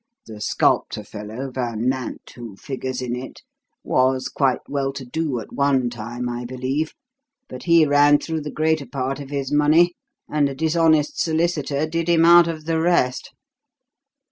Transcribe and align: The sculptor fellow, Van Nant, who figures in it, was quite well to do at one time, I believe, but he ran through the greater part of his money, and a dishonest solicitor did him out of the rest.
The 0.25 0.41
sculptor 0.41 1.03
fellow, 1.03 1.51
Van 1.51 1.87
Nant, 1.87 2.27
who 2.35 2.55
figures 2.55 3.03
in 3.03 3.15
it, 3.15 3.43
was 3.83 4.29
quite 4.29 4.67
well 4.67 4.91
to 4.93 5.05
do 5.05 5.39
at 5.39 5.53
one 5.53 5.91
time, 5.91 6.27
I 6.27 6.43
believe, 6.43 6.95
but 7.47 7.65
he 7.65 7.85
ran 7.85 8.17
through 8.17 8.41
the 8.41 8.49
greater 8.51 8.87
part 8.87 9.19
of 9.19 9.29
his 9.29 9.51
money, 9.51 9.93
and 10.27 10.49
a 10.49 10.55
dishonest 10.55 11.19
solicitor 11.21 11.85
did 11.85 12.09
him 12.09 12.25
out 12.25 12.47
of 12.47 12.65
the 12.65 12.81
rest. 12.81 13.31